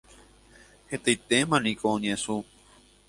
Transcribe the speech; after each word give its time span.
Hetaitémaniko 0.89 1.85
oñesũ. 1.95 2.37